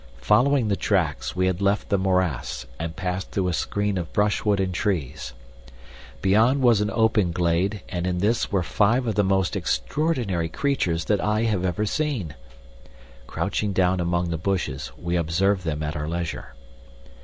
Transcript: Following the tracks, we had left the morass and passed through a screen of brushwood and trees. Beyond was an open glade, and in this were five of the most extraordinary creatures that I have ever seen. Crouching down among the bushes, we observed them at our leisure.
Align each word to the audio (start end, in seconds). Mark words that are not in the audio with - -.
Following 0.17 0.67
the 0.67 0.75
tracks, 0.75 1.35
we 1.35 1.45
had 1.45 1.61
left 1.61 1.89
the 1.89 1.97
morass 1.99 2.65
and 2.79 2.95
passed 2.95 3.29
through 3.29 3.49
a 3.49 3.53
screen 3.53 3.99
of 3.99 4.11
brushwood 4.13 4.59
and 4.59 4.73
trees. 4.73 5.33
Beyond 6.23 6.63
was 6.63 6.81
an 6.81 6.89
open 6.91 7.31
glade, 7.31 7.83
and 7.87 8.07
in 8.07 8.17
this 8.17 8.51
were 8.51 8.63
five 8.63 9.05
of 9.05 9.13
the 9.13 9.23
most 9.23 9.55
extraordinary 9.55 10.49
creatures 10.49 11.05
that 11.05 11.23
I 11.23 11.43
have 11.43 11.63
ever 11.63 11.85
seen. 11.85 12.33
Crouching 13.27 13.73
down 13.73 13.99
among 13.99 14.31
the 14.31 14.39
bushes, 14.39 14.91
we 14.97 15.15
observed 15.15 15.65
them 15.65 15.83
at 15.83 15.95
our 15.95 16.07
leisure. 16.07 16.55